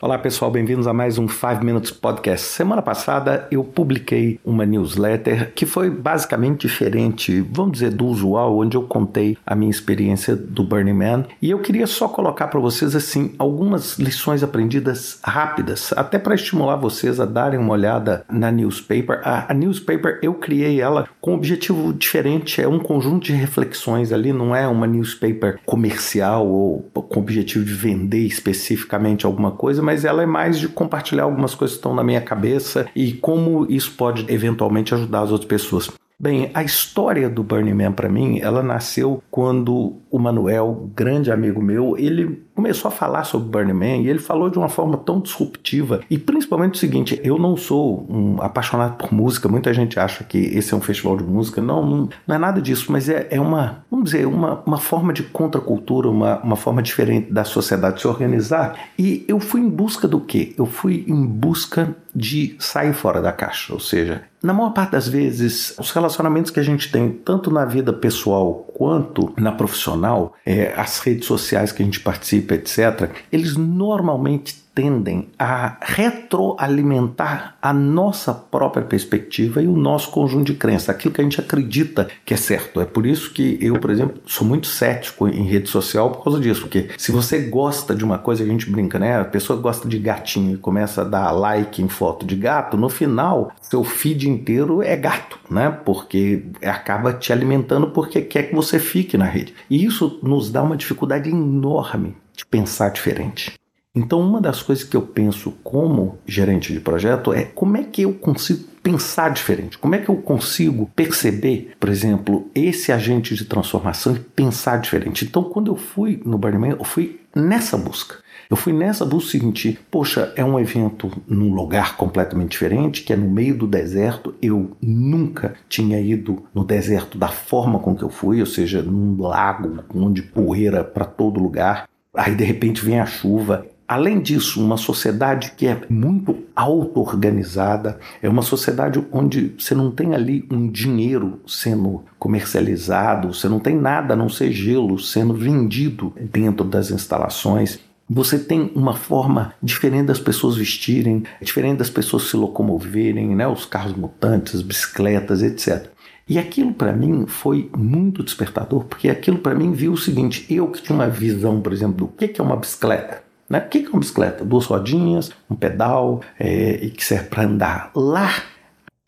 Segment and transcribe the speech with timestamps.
[0.00, 2.46] Olá pessoal, bem-vindos a mais um 5 Minutes Podcast.
[2.46, 8.76] Semana passada eu publiquei uma newsletter que foi basicamente diferente, vamos dizer, do usual, onde
[8.76, 12.94] eu contei a minha experiência do Burning Man e eu queria só colocar para vocês
[12.94, 19.20] assim algumas lições aprendidas rápidas, até para estimular vocês a darem uma olhada na newspaper.
[19.24, 24.12] A, a newspaper eu criei ela com um objetivo diferente, é um conjunto de reflexões
[24.12, 29.87] ali, não é uma newspaper comercial ou com o objetivo de vender especificamente alguma coisa,
[29.88, 33.64] mas ela é mais de compartilhar algumas coisas que estão na minha cabeça e como
[33.70, 35.90] isso pode eventualmente ajudar as outras pessoas.
[36.20, 41.62] Bem, a história do Burning Man para mim, ela nasceu quando o Manuel, grande amigo
[41.62, 45.20] meu, ele começou a falar sobre Burning Man e ele falou de uma forma tão
[45.20, 46.00] disruptiva.
[46.10, 50.38] E principalmente o seguinte: eu não sou um apaixonado por música, muita gente acha que
[50.38, 51.62] esse é um festival de música.
[51.62, 55.12] Não, não, não é nada disso, mas é, é uma, vamos dizer, uma, uma forma
[55.12, 58.76] de contracultura, uma, uma forma diferente da sociedade se organizar.
[58.98, 60.52] E eu fui em busca do quê?
[60.58, 65.08] Eu fui em busca de sair fora da caixa, ou seja, na maior parte das
[65.08, 70.72] vezes, os relacionamentos que a gente tem, tanto na vida pessoal quanto na profissional, é,
[70.76, 78.32] as redes sociais que a gente participa, etc., eles normalmente tendem a retroalimentar a nossa
[78.32, 82.36] própria perspectiva e o nosso conjunto de crenças, aquilo que a gente acredita que é
[82.36, 82.80] certo.
[82.80, 86.38] É por isso que eu, por exemplo, sou muito cético em rede social por causa
[86.38, 89.18] disso, porque se você gosta de uma coisa, a gente brinca, né?
[89.18, 92.88] A pessoa gosta de gatinho e começa a dar like em foto de gato, no
[92.88, 95.76] final, seu feed inteiro é gato, né?
[95.84, 99.54] Porque acaba te alimentando porque quer que você fique na rede.
[99.68, 103.52] E isso nos dá uma dificuldade enorme de pensar diferente.
[103.94, 108.02] Então, uma das coisas que eu penso como gerente de projeto é como é que
[108.02, 109.76] eu consigo pensar diferente?
[109.76, 115.24] Como é que eu consigo perceber, por exemplo, esse agente de transformação e pensar diferente?
[115.24, 118.16] Então, quando eu fui no Burning Man, eu fui nessa busca.
[118.48, 123.16] Eu fui nessa busca seguinte, poxa, é um evento num lugar completamente diferente, que é
[123.16, 124.34] no meio do deserto.
[124.40, 129.20] Eu nunca tinha ido no deserto da forma com que eu fui, ou seja, num
[129.20, 131.88] lago onde poeira para todo lugar.
[132.18, 138.28] Aí de repente vem a chuva, Além disso, uma sociedade que é muito auto-organizada, é
[138.28, 144.12] uma sociedade onde você não tem ali um dinheiro sendo comercializado, você não tem nada
[144.12, 147.78] a não ser gelo sendo vendido dentro das instalações.
[148.10, 153.48] Você tem uma forma diferente das pessoas vestirem, diferente das pessoas se locomoverem, né?
[153.48, 155.90] os carros mutantes, as bicicletas, etc.
[156.28, 160.68] E aquilo para mim foi muito despertador, porque aquilo para mim viu o seguinte: eu
[160.68, 163.58] que tinha uma visão, por exemplo, do que é uma bicicleta, né?
[163.58, 164.44] O que é uma bicicleta?
[164.44, 167.90] Duas rodinhas, um pedal é, e que serve para andar.
[167.94, 168.30] Lá,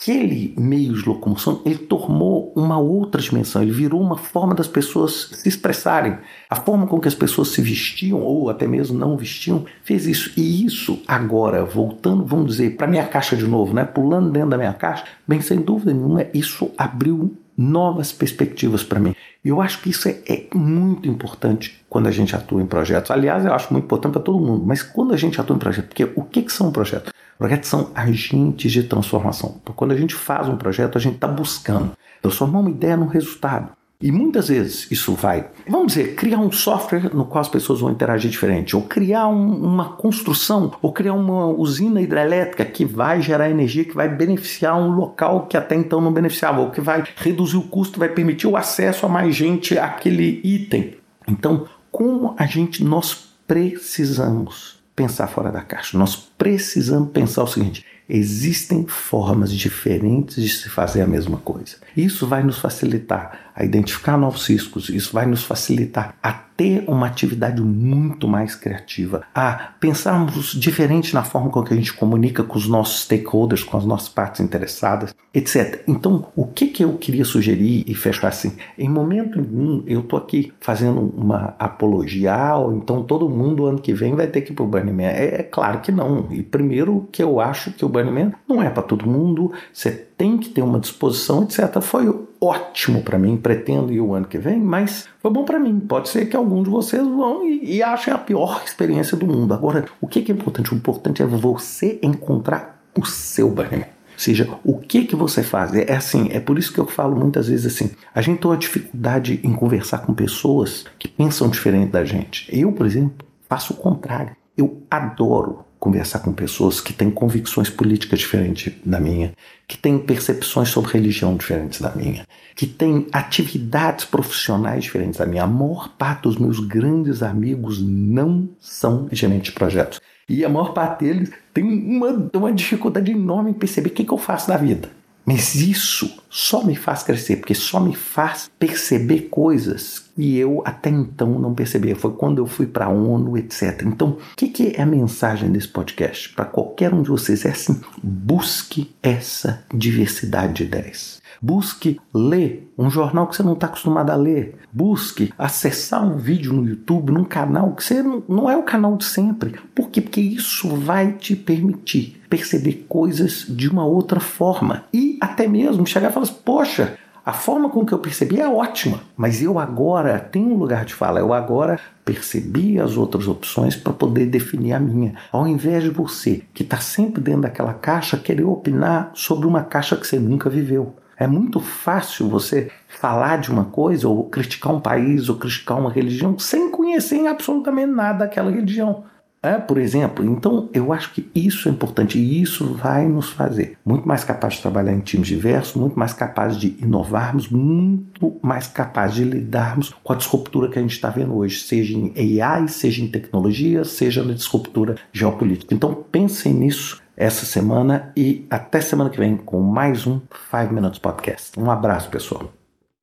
[0.00, 5.28] aquele meio de locomoção, ele tomou uma outra dimensão, ele virou uma forma das pessoas
[5.32, 6.16] se expressarem.
[6.48, 10.32] A forma com que as pessoas se vestiam, ou até mesmo não vestiam, fez isso.
[10.38, 13.84] E isso, agora, voltando, vamos dizer, para minha caixa de novo, né?
[13.84, 19.14] pulando dentro da minha caixa, bem, sem dúvida nenhuma, isso abriu novas perspectivas para mim.
[19.44, 23.10] E eu acho que isso é, é, muito importante quando a gente atua em projetos.
[23.10, 25.88] Aliás, eu acho muito importante para todo mundo, mas quando a gente atua em projetos,
[25.88, 27.12] porque o que, que são projetos?
[27.40, 29.56] Projetos são agentes de transformação.
[29.62, 33.06] Então, quando a gente faz um projeto, a gente está buscando transformar uma ideia num
[33.06, 33.70] resultado.
[33.98, 37.90] E muitas vezes isso vai, vamos dizer, criar um software no qual as pessoas vão
[37.90, 43.48] interagir diferente, ou criar um, uma construção, ou criar uma usina hidrelétrica que vai gerar
[43.48, 47.56] energia, que vai beneficiar um local que até então não beneficiava, ou que vai reduzir
[47.56, 50.92] o custo, vai permitir o acesso a mais gente àquele item.
[51.26, 57.86] Então, como a gente, nós precisamos pensar fora da caixa, nós precisamos pensar o seguinte:
[58.10, 61.76] existem formas diferentes de se fazer a mesma coisa.
[61.96, 67.06] Isso vai nos facilitar a identificar novos riscos, isso vai nos facilitar a ter uma
[67.06, 72.56] atividade muito mais criativa, a pensarmos diferente na forma com que a gente comunica com
[72.56, 75.82] os nossos stakeholders, com as nossas partes interessadas, etc.
[75.86, 78.52] Então, o que, que eu queria sugerir e fechar assim?
[78.78, 83.92] Em momento nenhum eu estou aqui fazendo uma apologia, ou então todo mundo ano que
[83.92, 85.02] vem vai ter que ir para o Burning Man.
[85.02, 86.28] É, é claro que não.
[86.30, 87.99] E primeiro que eu acho que o Burning
[88.48, 91.80] Não é para todo mundo, você tem que ter uma disposição, etc.
[91.80, 95.78] Foi ótimo para mim, pretendo ir o ano que vem, mas foi bom para mim.
[95.80, 99.52] Pode ser que alguns de vocês vão e, e achem a pior experiência do mundo.
[99.52, 100.72] Agora, o que é importante?
[100.72, 103.88] O importante é você encontrar o seu banner.
[104.12, 105.74] Ou seja, o que que você faz?
[105.74, 108.50] É, é assim, é por isso que eu falo muitas vezes assim, a gente tem
[108.50, 112.46] uma dificuldade em conversar com pessoas que pensam diferente da gente.
[112.54, 114.36] Eu, por exemplo, faço o contrário.
[114.56, 119.32] Eu adoro conversar com pessoas que têm convicções políticas diferentes da minha,
[119.66, 125.42] que têm percepções sobre religião diferentes da minha, que têm atividades profissionais diferentes da minha.
[125.42, 130.00] A maior parte dos meus grandes amigos não são gerentes de projetos.
[130.28, 134.12] E a maior parte deles tem uma, uma dificuldade enorme em perceber o que, que
[134.12, 134.90] eu faço da vida.
[135.24, 140.90] Mas isso só me faz crescer, porque só me faz perceber coisas que eu até
[140.90, 141.96] então não percebia.
[141.96, 143.82] Foi quando eu fui para a ONU, etc.
[143.84, 146.30] Então, o que, que, é a mensagem desse podcast?
[146.30, 151.20] Para qualquer um de vocês é assim: busque essa diversidade de ideias.
[151.42, 154.56] Busque ler um jornal que você não está acostumado a ler.
[154.72, 158.96] Busque acessar um vídeo no YouTube, num canal que você não, não é o canal
[158.96, 159.58] de sempre.
[159.74, 160.00] Por quê?
[160.00, 164.84] Porque isso vai te permitir perceber coisas de uma outra forma.
[164.94, 168.48] E até mesmo chegar e falar assim, poxa, a forma com que eu percebi é
[168.48, 171.20] ótima, mas eu agora tenho um lugar de fala.
[171.20, 175.14] Eu agora percebi as outras opções para poder definir a minha.
[175.30, 179.96] Ao invés de você, que está sempre dentro daquela caixa, querer opinar sobre uma caixa
[179.96, 180.94] que você nunca viveu.
[181.16, 185.92] É muito fácil você falar de uma coisa, ou criticar um país, ou criticar uma
[185.92, 189.04] religião, sem conhecer absolutamente nada daquela religião.
[189.42, 193.78] É, por exemplo, então eu acho que isso é importante e isso vai nos fazer
[193.82, 198.66] muito mais capazes de trabalhar em times diversos, muito mais capazes de inovarmos, muito mais
[198.66, 202.68] capazes de lidarmos com a disruptura que a gente está vendo hoje, seja em AI,
[202.68, 205.74] seja em tecnologia, seja na disruptura geopolítica.
[205.74, 210.20] Então pensem nisso essa semana e até semana que vem com mais um
[210.50, 211.58] 5 Minutes Podcast.
[211.58, 212.59] Um abraço, pessoal.